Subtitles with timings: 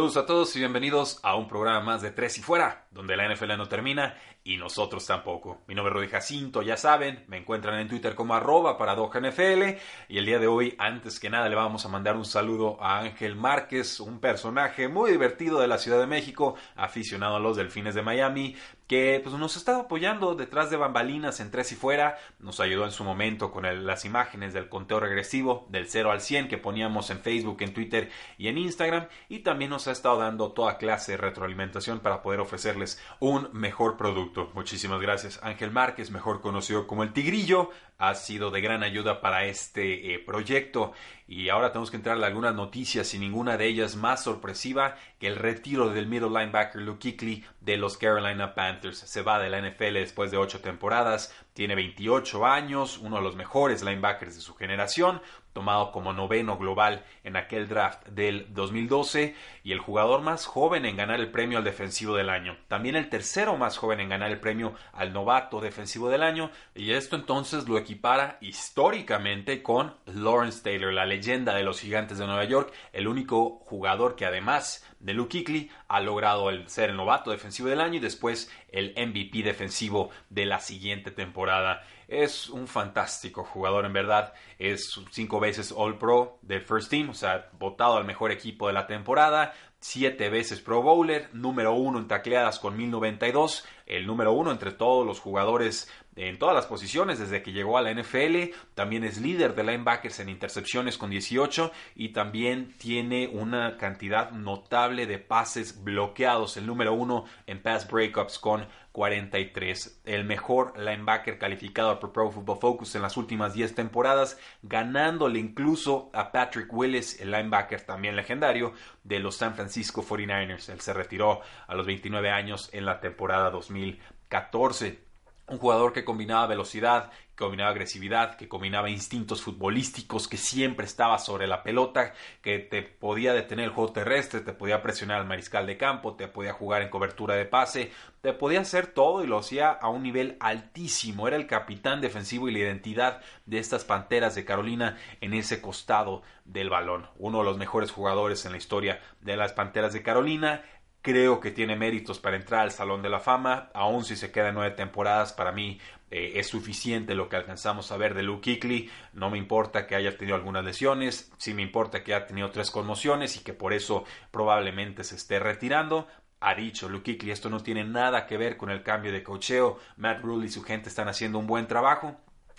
[0.00, 3.28] Saludos a todos y bienvenidos a un programa más de Tres y Fuera, donde la
[3.28, 5.60] NFL no termina y nosotros tampoco.
[5.66, 9.76] Mi nombre es Rudy Jacinto, ya saben, me encuentran en Twitter como arroba NFL
[10.08, 13.00] y el día de hoy, antes que nada, le vamos a mandar un saludo a
[13.00, 17.94] Ángel Márquez, un personaje muy divertido de la Ciudad de México, aficionado a los Delfines
[17.94, 18.56] de Miami,
[18.90, 22.90] que pues, nos está apoyando detrás de bambalinas en Tres y Fuera, nos ayudó en
[22.90, 27.20] su momento con las imágenes del conteo regresivo del 0 al 100 que poníamos en
[27.20, 31.18] Facebook, en Twitter y en Instagram, y también nos ha estado dando toda clase de
[31.18, 34.50] retroalimentación para poder ofrecerles un mejor producto.
[34.54, 35.38] Muchísimas gracias.
[35.44, 37.70] Ángel Márquez, mejor conocido como el Tigrillo,
[38.00, 40.92] ha sido de gran ayuda para este eh, proyecto
[41.28, 45.28] y ahora tenemos que entrar a algunas noticias y ninguna de ellas más sorpresiva que
[45.28, 48.98] el retiro del middle linebacker Luke Kuechly de los Carolina Panthers.
[48.98, 53.36] Se va de la NFL después de ocho temporadas, tiene 28 años, uno de los
[53.36, 55.22] mejores linebackers de su generación,
[55.60, 60.96] tomado como noveno global en aquel draft del 2012 y el jugador más joven en
[60.96, 62.56] ganar el premio al defensivo del año.
[62.66, 66.92] También el tercero más joven en ganar el premio al novato defensivo del año y
[66.92, 72.44] esto entonces lo equipara históricamente con Lawrence Taylor, la leyenda de los gigantes de Nueva
[72.44, 77.30] York, el único jugador que además de Luke Kuechly ha logrado el ser el novato
[77.30, 81.82] defensivo del año y después el MVP defensivo de la siguiente temporada.
[82.06, 84.34] Es un fantástico jugador, en verdad.
[84.58, 88.74] Es cinco veces All Pro del First Team, o sea, votado al mejor equipo de
[88.74, 89.54] la temporada.
[89.78, 95.06] Siete veces Pro Bowler, número uno en tacleadas con 1092, el número uno entre todos
[95.06, 95.90] los jugadores
[96.28, 98.52] en todas las posiciones desde que llegó a la NFL.
[98.74, 105.06] También es líder de linebackers en intercepciones con 18 y también tiene una cantidad notable
[105.06, 110.02] de pases bloqueados, el número uno en pass breakups con 43.
[110.04, 116.10] El mejor linebacker calificado por Pro Football Focus en las últimas 10 temporadas, ganándole incluso
[116.12, 120.68] a Patrick Willis, el linebacker también legendario de los San Francisco 49ers.
[120.68, 125.09] Él se retiró a los 29 años en la temporada 2014
[125.50, 131.18] un jugador que combinaba velocidad, que combinaba agresividad, que combinaba instintos futbolísticos, que siempre estaba
[131.18, 135.66] sobre la pelota, que te podía detener el juego terrestre, te podía presionar al mariscal
[135.66, 137.90] de campo, te podía jugar en cobertura de pase,
[138.20, 141.26] te podía hacer todo y lo hacía a un nivel altísimo.
[141.26, 146.22] Era el capitán defensivo y la identidad de estas Panteras de Carolina en ese costado
[146.44, 147.08] del balón.
[147.16, 150.62] Uno de los mejores jugadores en la historia de las Panteras de Carolina
[151.02, 154.52] Creo que tiene méritos para entrar al Salón de la Fama, aun si se queda
[154.52, 155.80] nueve temporadas, para mí
[156.10, 158.90] eh, es suficiente lo que alcanzamos a ver de Luke Kuechly.
[159.14, 162.70] No me importa que haya tenido algunas lesiones, sí me importa que haya tenido tres
[162.70, 166.06] conmociones y que por eso probablemente se esté retirando.
[166.38, 169.78] Ha dicho Luke Kuechly, esto no tiene nada que ver con el cambio de cocheo.
[169.96, 172.18] Matt Rule y su gente están haciendo un buen trabajo.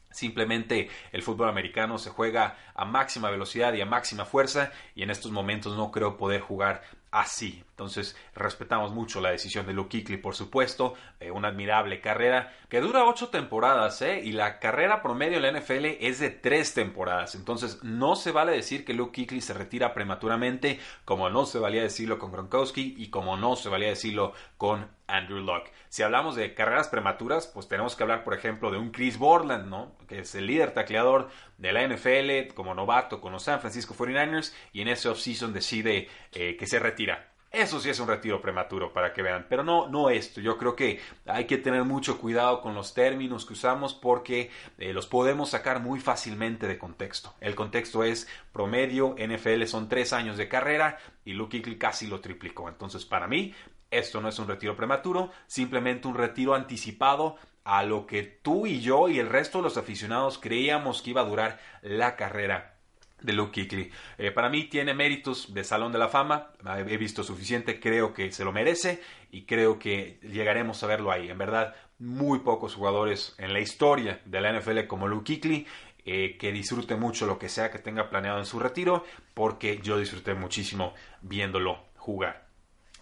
[0.09, 5.09] Simplemente el fútbol americano se juega a máxima velocidad y a máxima fuerza y en
[5.09, 7.63] estos momentos no creo poder jugar así.
[7.71, 12.79] Entonces, respetamos mucho la decisión de Luke Kuechly, por supuesto, eh, una admirable carrera que
[12.79, 14.21] dura ocho temporadas, ¿eh?
[14.23, 17.35] Y la carrera promedio en la NFL es de tres temporadas.
[17.35, 21.83] Entonces, no se vale decir que Luke Kuechly se retira prematuramente, como no se valía
[21.83, 25.69] decirlo con Gronkowski y como no se valía decirlo con Andrew Luck.
[25.89, 29.67] Si hablamos de carreras prematuras, pues tenemos que hablar, por ejemplo, de un Chris Borland,
[29.67, 29.95] ¿no?
[30.07, 34.53] Que es el líder tacleador de la NFL como novato con los San Francisco 49ers
[34.73, 37.31] y en ese offseason decide eh, que se retira.
[37.51, 40.39] Eso sí es un retiro prematuro para que vean, pero no, no esto.
[40.39, 44.93] Yo creo que hay que tener mucho cuidado con los términos que usamos porque eh,
[44.93, 47.33] los podemos sacar muy fácilmente de contexto.
[47.41, 52.21] El contexto es promedio, NFL son tres años de carrera y Luke Kuechly casi lo
[52.21, 52.69] triplicó.
[52.69, 53.53] Entonces, para mí,
[53.91, 58.81] esto no es un retiro prematuro, simplemente un retiro anticipado a lo que tú y
[58.81, 62.77] yo y el resto de los aficionados creíamos que iba a durar la carrera
[63.21, 63.91] de Luke Kuechly.
[64.17, 66.53] Eh, para mí tiene méritos de Salón de la Fama,
[66.87, 71.29] he visto suficiente, creo que se lo merece y creo que llegaremos a verlo ahí.
[71.29, 75.67] En verdad, muy pocos jugadores en la historia de la NFL como Luke Kuechly
[76.03, 79.05] eh, que disfrute mucho lo que sea que tenga planeado en su retiro,
[79.35, 82.47] porque yo disfruté muchísimo viéndolo jugar.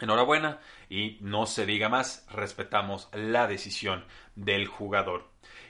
[0.01, 0.59] Enhorabuena
[0.89, 4.03] y no se diga más, respetamos la decisión
[4.35, 5.29] del jugador.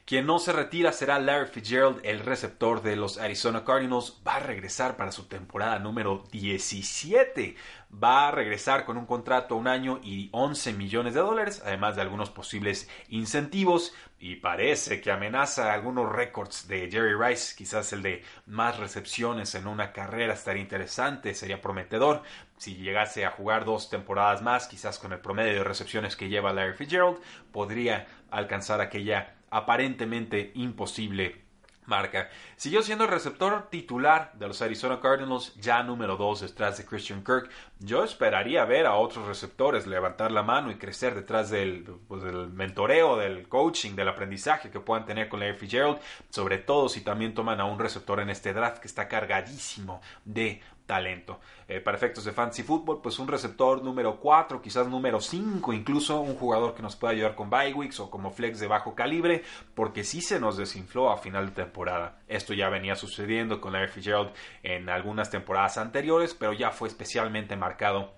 [0.09, 4.19] Quien no se retira será Larry Fitzgerald, el receptor de los Arizona Cardinals.
[4.27, 7.55] Va a regresar para su temporada número 17.
[7.93, 11.95] Va a regresar con un contrato a un año y 11 millones de dólares, además
[11.95, 13.93] de algunos posibles incentivos.
[14.19, 19.67] Y parece que amenaza algunos récords de Jerry Rice, quizás el de más recepciones en
[19.67, 22.23] una carrera estaría interesante, sería prometedor.
[22.59, 26.51] Si llegase a jugar dos temporadas más, quizás con el promedio de recepciones que lleva
[26.51, 27.17] Larry Fitzgerald,
[27.53, 31.41] podría alcanzar aquella aparentemente imposible
[31.85, 32.29] marca.
[32.57, 37.23] Siguió siendo el receptor titular de los Arizona Cardinals, ya número 2 detrás de Christian
[37.23, 37.49] Kirk.
[37.79, 42.49] Yo esperaría ver a otros receptores levantar la mano y crecer detrás del, pues, del
[42.49, 47.33] mentoreo, del coaching, del aprendizaje que puedan tener con Larry Fitzgerald, sobre todo si también
[47.33, 51.39] toman a un receptor en este draft que está cargadísimo de talento.
[51.67, 56.19] Eh, para efectos de fantasy fútbol, pues un receptor número 4, quizás número 5, incluso
[56.19, 59.43] un jugador que nos pueda ayudar con bye o como flex de bajo calibre,
[59.75, 62.17] porque sí se nos desinfló a final de temporada.
[62.27, 64.31] Esto ya venía sucediendo con Larry Fitzgerald
[64.63, 68.11] en algunas temporadas anteriores, pero ya fue especialmente marcado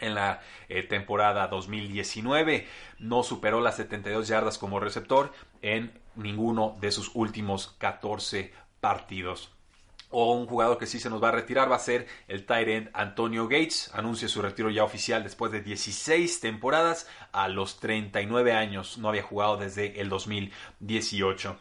[0.00, 0.40] en la
[0.70, 2.66] eh, temporada 2019.
[3.00, 5.30] No superó las 72 yardas como receptor
[5.60, 8.50] en ninguno de sus últimos 14
[8.80, 9.53] partidos
[10.14, 12.88] o un jugador que sí se nos va a retirar va a ser el tight
[12.94, 13.90] Antonio Gates.
[13.92, 18.96] Anuncia su retiro ya oficial después de 16 temporadas a los 39 años.
[18.96, 21.58] No había jugado desde el 2018.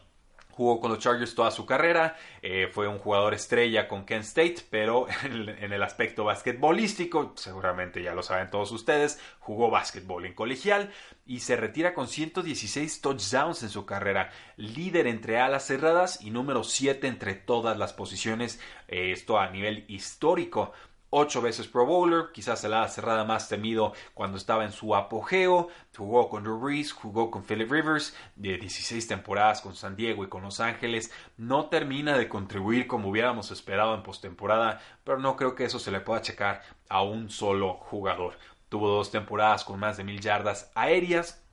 [0.55, 4.57] Jugó con los Chargers toda su carrera, eh, fue un jugador estrella con Kent State,
[4.69, 10.91] pero en, el aspecto basquetbolístico, seguramente ya lo saben todos ustedes, jugó básquetbol en colegial
[11.25, 16.63] y se retira con 116 touchdowns en su carrera, líder entre alas cerradas y número
[16.63, 20.73] 7 entre todas las posiciones, eh, esto a nivel histórico
[21.15, 25.67] ocho veces Pro Bowler, quizás el ala cerrada más temido cuando estaba en su apogeo,
[25.95, 30.27] jugó con Drew Brees, jugó con Philip Rivers, de 16 temporadas con San Diego y
[30.27, 35.53] con Los Ángeles, no termina de contribuir como hubiéramos esperado en postemporada, pero no creo
[35.53, 38.39] que eso se le pueda checar a un solo jugador.
[38.69, 41.45] Tuvo dos temporadas con más de mil yardas aéreas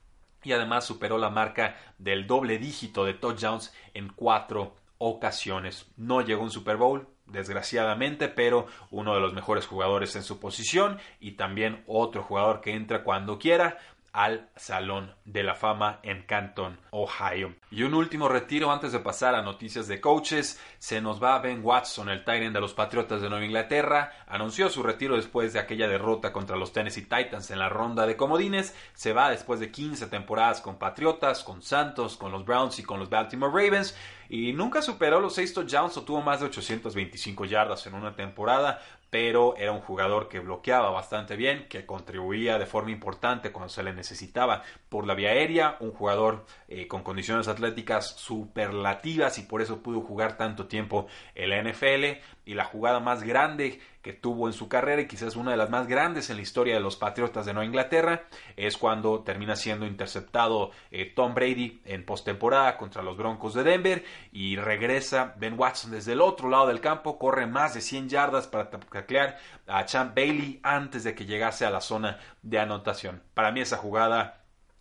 [0.43, 5.87] y además superó la marca del doble dígito de touchdowns en cuatro ocasiones.
[5.99, 10.41] No llegó a un Super Bowl, desgraciadamente, pero uno de los mejores jugadores en su
[10.41, 13.79] posición y también otro jugador que entra cuando quiera
[14.12, 17.55] al Salón de la Fama en Canton, Ohio.
[17.71, 20.61] Y un último retiro antes de pasar a noticias de coaches.
[20.81, 24.12] Se nos va Ben Watson, el Titan de los Patriotas de Nueva Inglaterra.
[24.27, 28.17] Anunció su retiro después de aquella derrota contra los Tennessee Titans en la ronda de
[28.17, 28.75] comodines.
[28.94, 32.99] Se va después de 15 temporadas con Patriotas, con Santos, con los Browns y con
[32.99, 33.94] los Baltimore Ravens
[34.31, 38.81] y nunca superó los 6 touchdowns o tuvo más de 825 yardas en una temporada,
[39.11, 43.83] pero era un jugador que bloqueaba bastante bien, que contribuía de forma importante cuando se
[43.83, 49.62] le necesitaba por la vía aérea, un jugador eh, con condiciones atléticas superlativas y por
[49.62, 54.48] eso pudo jugar tanto tiempo en la NFL y la jugada más grande que tuvo
[54.48, 56.96] en su carrera y quizás una de las más grandes en la historia de los
[56.96, 58.25] Patriotas de Nueva Inglaterra
[58.56, 64.04] es cuando termina siendo interceptado eh, Tom Brady en postemporada contra los Broncos de Denver
[64.32, 68.48] y regresa Ben Watson desde el otro lado del campo, corre más de 100 yardas
[68.48, 69.38] para taclear
[69.69, 73.22] a Champ Bailey antes de que llegase a la zona de anotación.
[73.34, 74.39] Para mí esa jugada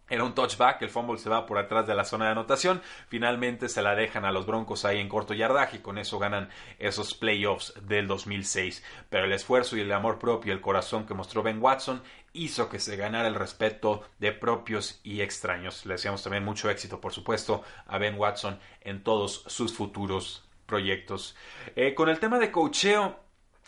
[0.10, 2.82] era un touchback, el fumble se va por atrás de la zona de anotación.
[3.08, 6.50] Finalmente se la dejan a los Broncos ahí en corto yardaje y con eso ganan
[6.80, 8.84] esos playoffs del 2006.
[9.10, 12.02] Pero el esfuerzo y el amor propio y el corazón que mostró Ben Watson
[12.34, 15.86] hizo que se ganara el respeto de propios y extraños.
[15.86, 21.36] Le deseamos también mucho éxito, por supuesto, a Ben Watson en todos sus futuros proyectos.
[21.76, 23.20] Eh, con el tema de cocheo,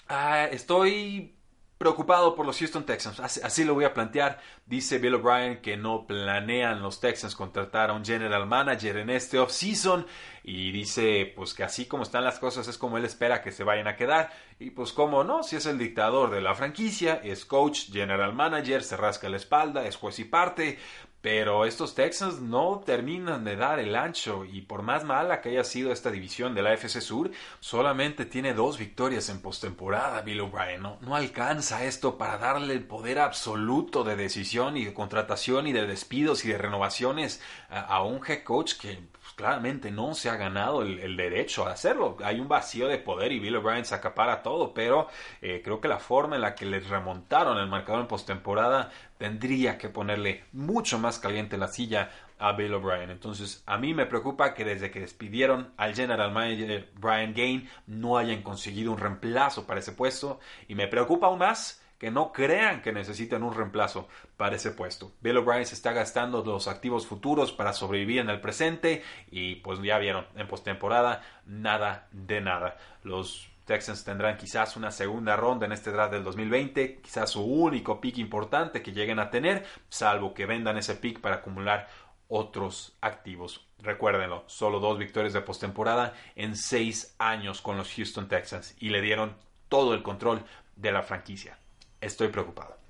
[0.07, 1.36] ah, estoy
[1.81, 3.19] preocupado por los Houston Texans.
[3.19, 4.39] Así, lo voy a plantear.
[4.67, 9.39] Dice Bill O'Brien que no planean los Texans contratar a un general manager en este
[9.39, 10.05] offseason.
[10.43, 13.63] Y dice pues que así como están las cosas es como él espera que se
[13.63, 14.29] vayan a quedar.
[14.59, 18.83] Y pues como no, si es el dictador de la franquicia, es coach, general manager,
[18.83, 20.77] se rasca la espalda, es juez y parte.
[21.22, 25.63] Pero estos Texans no terminan de dar el ancho y por más mala que haya
[25.63, 30.82] sido esta división de la FC Sur, solamente tiene dos victorias en postemporada Bill O'Brien.
[30.82, 35.74] No, no alcanza esto para darle el poder absoluto de decisión y de contratación y
[35.74, 40.36] de despidos y de renovaciones a, un head coach que pues, claramente no se ha
[40.36, 42.18] ganado el, derecho a hacerlo.
[42.24, 45.08] Hay un vacío de poder y Bill O'Brien se acapara todo, pero
[45.42, 49.78] eh, creo que la forma en la que les remontaron el marcador en postemporada tendría
[49.78, 53.10] que ponerle mucho más caliente la silla a Bill O'Brien.
[53.12, 58.18] Entonces, a mí me preocupa que desde que despidieron al general manager Brian Gain no
[58.18, 62.82] hayan conseguido un reemplazo para ese puesto y me preocupa aún más que no crean
[62.82, 65.12] que necesitan un reemplazo para ese puesto.
[65.22, 69.80] Bill O'Brien se está gastando los activos futuros para sobrevivir en el presente y pues
[69.84, 72.75] ya vieron, en postemporada nada de nada.
[73.03, 78.01] Los Texans tendrán quizás una segunda ronda en este draft del 2020, quizás su único
[78.01, 81.88] pick importante que lleguen a tener, salvo que vendan ese pick para acumular
[82.27, 83.68] otros activos.
[83.80, 89.01] Recuérdenlo, solo dos victorias de postemporada en seis años con los Houston Texans y le
[89.01, 89.36] dieron
[89.70, 90.44] todo el control
[90.75, 91.58] de la franquicia.
[92.00, 92.80] Estoy preocupado.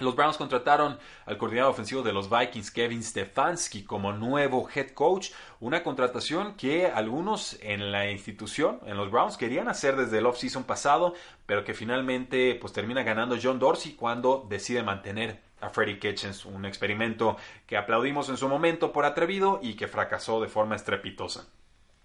[0.00, 5.30] Los Browns contrataron al coordinador ofensivo de los Vikings, Kevin Stefanski, como nuevo head coach,
[5.58, 10.62] una contratación que algunos en la institución, en los Browns, querían hacer desde el offseason
[10.62, 11.14] pasado,
[11.46, 16.64] pero que finalmente pues termina ganando John Dorsey cuando decide mantener a Freddie Kitchens, un
[16.64, 17.36] experimento
[17.66, 21.48] que aplaudimos en su momento por atrevido y que fracasó de forma estrepitosa.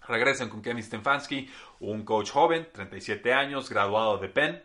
[0.08, 4.64] Regresen con Kevin Stefanski, un coach joven, 37 años, graduado de Penn,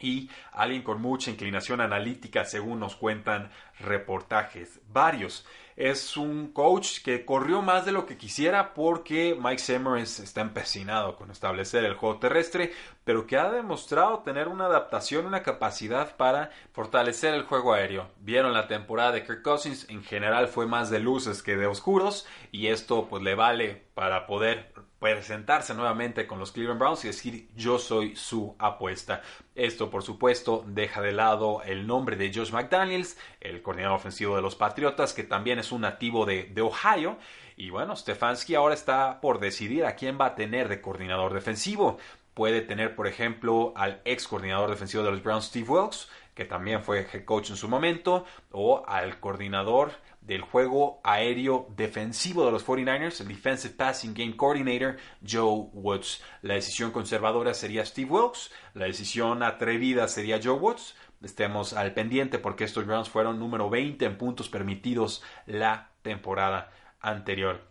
[0.00, 3.50] y alguien con mucha inclinación analítica, según nos cuentan
[3.80, 5.46] reportajes varios.
[5.76, 11.14] Es un coach que corrió más de lo que quisiera porque Mike Semmers está empecinado
[11.14, 12.72] con establecer el juego terrestre,
[13.04, 18.08] pero que ha demostrado tener una adaptación, una capacidad para fortalecer el juego aéreo.
[18.18, 22.26] Vieron la temporada de Kirk Cousins, en general fue más de luces que de oscuros
[22.50, 27.48] y esto pues le vale para poder presentarse nuevamente con los Cleveland Browns y decir
[27.54, 29.22] yo soy su apuesta.
[29.54, 34.42] Esto por supuesto deja de lado el nombre de Josh McDaniels, el coordinador ofensivo de
[34.42, 37.18] los Patriotas, que también es un nativo de, de Ohio.
[37.56, 41.98] Y bueno, Stefanski ahora está por decidir a quién va a tener de coordinador defensivo.
[42.34, 46.84] Puede tener, por ejemplo, al ex coordinador defensivo de los Browns, Steve Wilkes, que también
[46.84, 49.90] fue head coach en su momento, o al coordinador
[50.28, 56.22] del juego aéreo defensivo de los 49ers, el Defensive Passing Game Coordinator Joe Woods.
[56.42, 60.94] La decisión conservadora sería Steve Wilkes, la decisión atrevida sería Joe Woods.
[61.22, 66.70] Estemos al pendiente porque estos Browns fueron número 20 en puntos permitidos la temporada
[67.00, 67.62] anterior.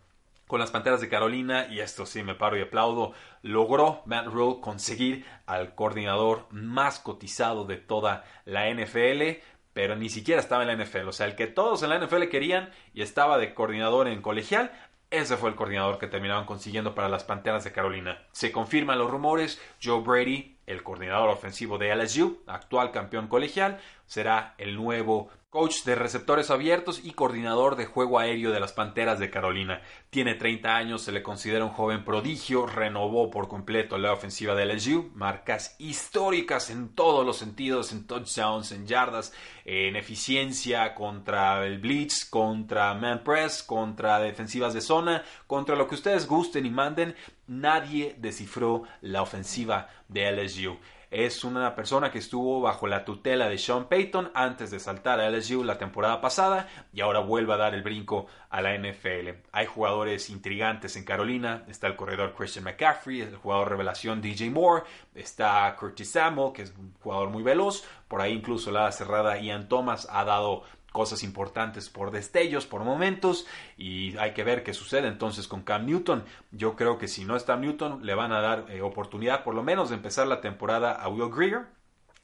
[0.48, 3.12] Con las Panteras de Carolina, y esto sí me paro y aplaudo,
[3.42, 9.42] logró Matt Rule conseguir al coordinador más cotizado de toda la NFL
[9.78, 11.06] pero ni siquiera estaba en la NFL.
[11.06, 14.72] O sea, el que todos en la NFL querían y estaba de coordinador en colegial,
[15.08, 18.26] ese fue el coordinador que terminaron consiguiendo para las Panteras de Carolina.
[18.32, 24.54] Se confirman los rumores, Joe Brady, el coordinador ofensivo de LSU, actual campeón colegial, será
[24.58, 29.30] el nuevo coach de receptores abiertos y coordinador de juego aéreo de las Panteras de
[29.30, 29.80] Carolina.
[30.10, 34.66] Tiene 30 años, se le considera un joven prodigio, renovó por completo la ofensiva de
[34.66, 39.32] LSU, marcas históricas en todos los sentidos, en touchdowns, en yardas,
[39.64, 45.94] en eficiencia contra el blitz, contra man press, contra defensivas de zona, contra lo que
[45.94, 47.16] ustedes gusten y manden.
[47.48, 50.78] Nadie descifró la ofensiva de LSU.
[51.10, 55.30] Es una persona que estuvo bajo la tutela de Sean Payton antes de saltar a
[55.30, 59.30] LSU la temporada pasada y ahora vuelve a dar el brinco a la NFL.
[59.52, 61.64] Hay jugadores intrigantes en Carolina.
[61.66, 64.84] Está el corredor Christian McCaffrey, el jugador revelación DJ Moore.
[65.14, 67.84] Está Curtis Samuel, que es un jugador muy veloz.
[68.06, 73.46] Por ahí incluso la cerrada Ian Thomas ha dado cosas importantes por destellos, por momentos,
[73.76, 76.24] y hay que ver qué sucede entonces con Cam Newton.
[76.50, 79.62] Yo creo que si no está Newton, le van a dar eh, oportunidad por lo
[79.62, 81.77] menos de empezar la temporada a Will Greer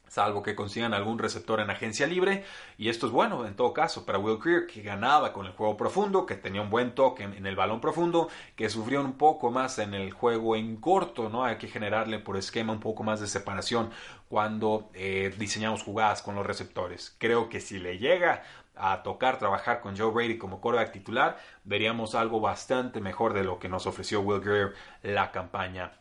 [0.07, 2.43] salvo que consigan algún receptor en agencia libre.
[2.77, 5.77] Y esto es bueno en todo caso para Will Greer, que ganaba con el juego
[5.77, 9.79] profundo, que tenía un buen toque en, el balón profundo, que sufrió un poco más
[9.79, 11.45] en el juego en corto, ¿no?
[11.45, 13.89] Hay que generarle por esquema un poco más de separación
[14.29, 17.15] cuando eh, diseñamos jugadas con los receptores.
[17.19, 18.43] Creo que si le llega
[18.75, 23.59] a tocar trabajar con Joe Brady como quarterback titular, veríamos algo bastante mejor de lo
[23.59, 25.93] que nos ofreció Will Greer la campaña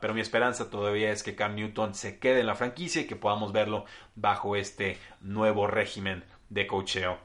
[0.00, 3.16] Pero mi esperanza todavía es que Cam Newton se quede en la franquicia y que
[3.16, 7.18] podamos verlo bajo este nuevo régimen de cocheo.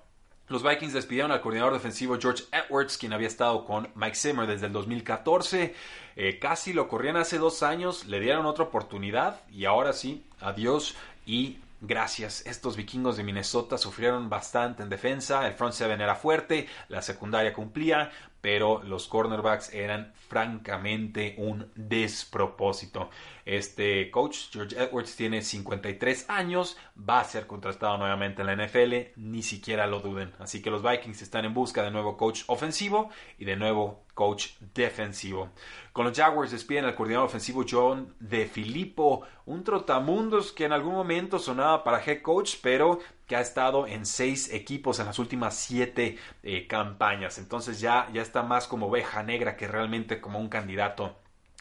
[0.47, 4.67] Los Vikings despidieron al coordinador defensivo George Edwards, quien había estado con Mike Zimmer desde
[4.67, 5.73] el 2014.
[6.15, 10.95] Eh, casi lo corrían hace dos años, le dieron otra oportunidad y ahora sí, adiós
[11.25, 12.45] y gracias.
[12.45, 17.53] Estos vikingos de Minnesota sufrieron bastante en defensa, el front seven era fuerte, la secundaria
[17.53, 18.11] cumplía,
[18.45, 23.09] pero los cornerbacks eran francamente un despropósito.
[23.43, 29.13] Este coach, George Edwards, tiene 53 años, va a ser contratado nuevamente en la NFL,
[29.15, 30.31] ni siquiera lo duden.
[30.37, 33.09] Así que los Vikings están en busca de nuevo coach ofensivo
[33.39, 35.49] y de nuevo coach defensivo.
[35.91, 40.93] Con los Jaguars despiden al coordinador ofensivo John De Filippo, un trotamundos que en algún
[40.93, 45.55] momento sonaba para head coach, pero que ha estado en seis equipos en las últimas
[45.55, 47.37] siete eh, campañas.
[47.37, 51.15] Entonces ya, ya está más como oveja negra que realmente como un candidato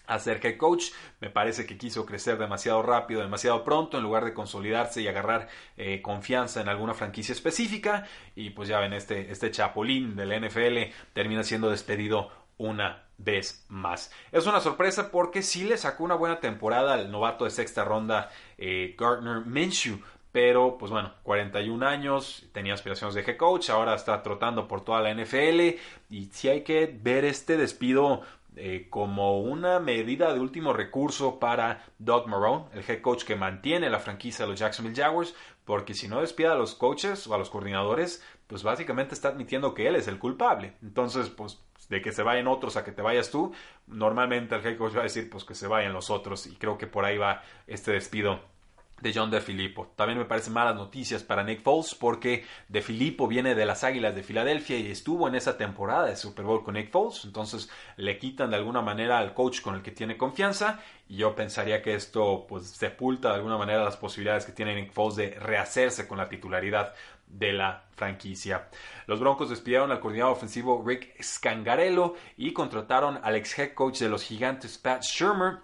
[0.07, 0.91] a ser head coach.
[1.21, 5.49] Me parece que quiso crecer demasiado rápido, demasiado pronto, en lugar de consolidarse y agarrar
[5.77, 8.07] eh, confianza en alguna franquicia específica.
[8.35, 14.13] Y pues ya ven, este, este chapulín del NFL termina siendo despedido una vez más.
[14.33, 18.31] Es una sorpresa porque sí le sacó una buena temporada al novato de sexta ronda
[18.59, 20.01] eh, Gardner Minshew.
[20.35, 25.01] Pero, pues bueno, 41 años, tenía aspiraciones de head coach, ahora está trotando por toda
[25.01, 25.79] la NFL.
[26.11, 28.23] Y sí hay que ver este despido
[28.57, 33.89] eh, como una medida de último recurso para Doug Marone, el head coach que mantiene
[33.89, 37.39] la franquicia de los Jacksonville Jaguars, porque si no despide a los coaches o a
[37.39, 40.73] los coordinadores, pues básicamente está admitiendo que él es el culpable.
[40.83, 43.53] Entonces, pues de que se vayan otros a que te vayas tú,
[43.87, 46.77] normalmente el head coach va a decir pues que se vayan los otros y creo
[46.77, 48.53] que por ahí va este despido
[49.01, 49.93] de John De Filippo.
[49.97, 54.15] También me parecen malas noticias para Nick Foles porque De Filippo viene de las Águilas
[54.15, 58.19] de Filadelfia y estuvo en esa temporada de Super Bowl con Nick Foles, entonces le
[58.19, 61.95] quitan de alguna manera al coach con el que tiene confianza y yo pensaría que
[61.95, 66.19] esto pues sepulta de alguna manera las posibilidades que tiene Nick Foles de rehacerse con
[66.19, 66.95] la titularidad
[67.27, 68.69] de la franquicia.
[69.07, 74.09] Los Broncos despidieron al coordinador ofensivo Rick Scangarello y contrataron al ex head coach de
[74.09, 75.59] los Gigantes Pat Shermer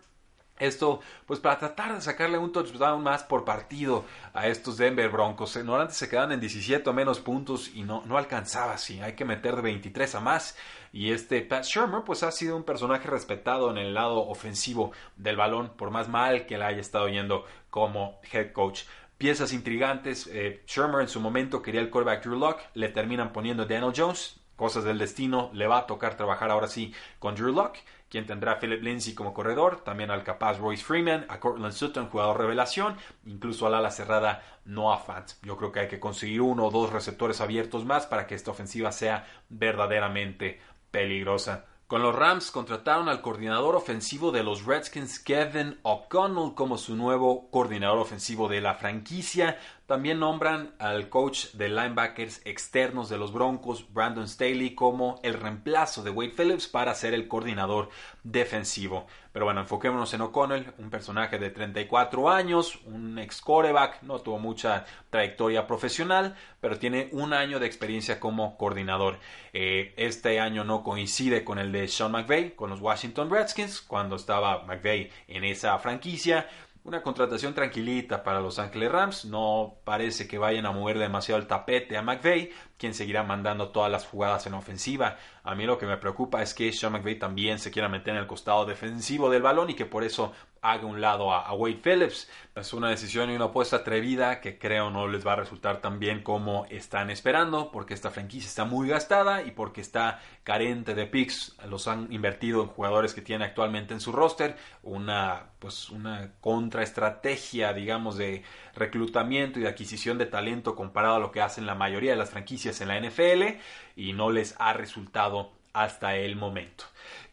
[0.60, 5.56] esto, pues para tratar de sacarle un touchdown más por partido a estos Denver Broncos.
[5.56, 9.00] Normalmente se quedan en 17 o menos puntos y no, no alcanzaba así.
[9.00, 10.56] Hay que meter de 23 a más.
[10.92, 15.36] Y este Pat Shermer, pues ha sido un personaje respetado en el lado ofensivo del
[15.36, 18.82] balón, por más mal que le haya estado yendo como head coach
[19.20, 20.28] piezas intrigantes.
[20.32, 24.36] Eh, Shermer en su momento quería el quarterback Drew Lock, le terminan poniendo Daniel Jones.
[24.56, 27.76] Cosas del destino, le va a tocar trabajar ahora sí con Drew Lock
[28.10, 32.08] quien tendrá a Philip Lindsay como corredor, también al capaz Royce Freeman, a Cortland Sutton,
[32.10, 35.30] jugador revelación, incluso al ala cerrada Noah Fant.
[35.42, 38.50] Yo creo que hay que conseguir uno o dos receptores abiertos más para que esta
[38.50, 41.66] ofensiva sea verdaderamente peligrosa.
[41.90, 47.50] Con los Rams contrataron al coordinador ofensivo de los Redskins, Kevin O'Connell, como su nuevo
[47.50, 49.58] coordinador ofensivo de la franquicia.
[49.90, 56.04] También nombran al coach de linebackers externos de los Broncos, Brandon Staley, como el reemplazo
[56.04, 57.88] de Wade Phillips para ser el coordinador
[58.22, 59.08] defensivo.
[59.32, 64.38] Pero bueno, enfoquémonos en O'Connell, un personaje de 34 años, un ex coreback, no tuvo
[64.38, 69.18] mucha trayectoria profesional, pero tiene un año de experiencia como coordinador.
[69.52, 74.14] Eh, este año no coincide con el de Sean McVay, con los Washington Redskins, cuando
[74.14, 76.46] estaba McVay en esa franquicia
[76.84, 79.24] una contratación tranquilita para los Ángeles Rams.
[79.24, 83.90] No parece que vayan a mover demasiado el tapete a McVeigh, quien seguirá mandando todas
[83.90, 85.16] las jugadas en ofensiva.
[85.42, 88.20] A mí lo que me preocupa es que Sean McVay también se quiera meter en
[88.20, 92.28] el costado defensivo del balón y que por eso haga un lado a, Wade Phillips.
[92.54, 95.98] Es una decisión y una apuesta atrevida que creo no les va a resultar tan
[95.98, 101.06] bien como están esperando, porque esta franquicia está muy gastada y porque está carente de
[101.06, 101.56] picks.
[101.68, 104.56] Los han invertido en jugadores que tiene actualmente en su roster.
[104.82, 108.42] Una, pues, una contraestrategia, digamos, de
[108.74, 112.30] reclutamiento y de adquisición de talento comparado a lo que hacen la mayoría de las
[112.30, 113.58] franquicias en la NFL
[113.96, 116.84] y no les ha resultado hasta el momento.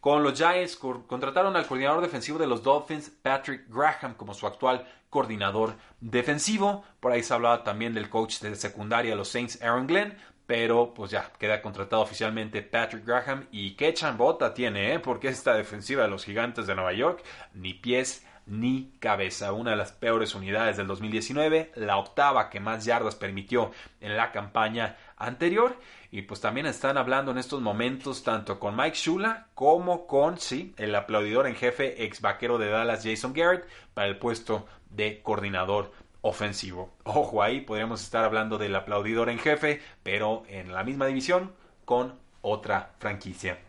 [0.07, 4.87] Con los Giants contrataron al coordinador defensivo de los Dolphins, Patrick Graham, como su actual
[5.09, 6.85] coordinador defensivo.
[7.01, 10.17] Por ahí se hablaba también del coach de secundaria de los Saints, Aaron Glenn.
[10.45, 13.47] Pero pues ya queda contratado oficialmente Patrick Graham.
[13.51, 14.99] Y qué chambota tiene, ¿eh?
[14.99, 17.21] Porque esta defensiva de los gigantes de Nueva York,
[17.53, 19.51] ni pies ni cabeza.
[19.51, 24.31] Una de las peores unidades del 2019, la octava que más yardas permitió en la
[24.31, 25.77] campaña anterior.
[26.11, 30.73] Y pues también están hablando en estos momentos tanto con Mike Shula como con, sí,
[30.77, 35.91] el aplaudidor en jefe ex vaquero de Dallas, Jason Garrett, para el puesto de coordinador
[36.21, 36.93] ofensivo.
[37.03, 41.53] Ojo ahí, podríamos estar hablando del aplaudidor en jefe, pero en la misma división
[41.85, 43.59] con otra franquicia.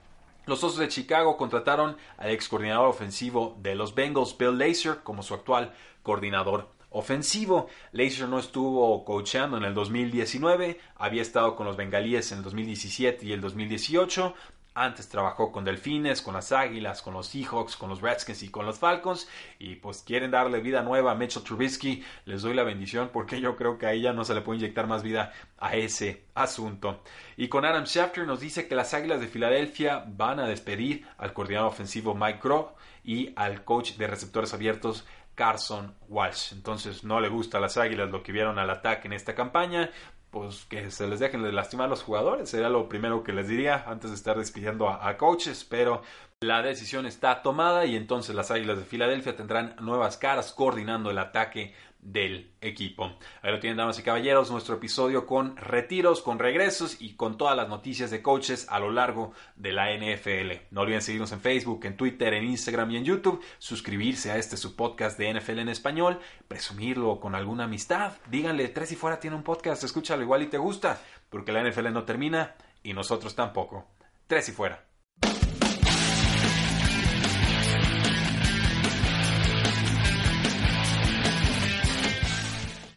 [0.47, 5.23] Los Osos de Chicago contrataron al ex coordinador ofensivo de los Bengals, Bill Lazor, como
[5.23, 7.69] su actual coordinador ofensivo.
[7.93, 13.25] Lazor no estuvo coachando en el 2019, había estado con los Bengalíes en el 2017
[13.27, 14.35] y el 2018.
[14.75, 18.65] Antes trabajó con Delfines, con las Águilas, con los Seahawks, con los Redskins y con
[18.65, 19.29] los Falcons.
[19.59, 22.05] Y pues quieren darle vida nueva a Mitchell Trubisky.
[22.27, 24.87] Les doy la bendición porque yo creo que a ella no se le puede inyectar
[24.87, 27.03] más vida a ese asunto.
[27.37, 31.33] Y con Adam Schefter nos dice que las Águilas de Filadelfia van a despedir al
[31.33, 32.69] coordinador ofensivo Mike Crow
[33.03, 35.07] y al coach de receptores abiertos
[35.39, 36.53] Carson Walsh.
[36.53, 39.89] Entonces no le gusta a las Águilas lo que vieron al ataque en esta campaña.
[40.31, 42.51] Pues que se les dejen de lastimar a los jugadores.
[42.51, 45.65] Sería lo primero que les diría antes de estar despidiendo a, a coaches.
[45.65, 46.03] Pero
[46.41, 51.19] la decisión está tomada y entonces las Águilas de Filadelfia tendrán nuevas caras coordinando el
[51.19, 53.13] ataque del equipo.
[53.43, 57.57] Ahí lo tienen, damas y caballeros, nuestro episodio con retiros, con regresos y con todas
[57.57, 60.67] las noticias de coaches a lo largo de la NFL.
[60.71, 64.57] No olviden seguirnos en Facebook, en Twitter, en Instagram y en YouTube, suscribirse a este
[64.57, 68.13] su podcast de NFL en español, presumirlo con alguna amistad.
[68.31, 71.93] Díganle, Tres y Fuera tiene un podcast, escúchalo igual y te gusta, porque la NFL
[71.93, 73.87] no termina y nosotros tampoco.
[74.27, 74.88] Tres y Fuera.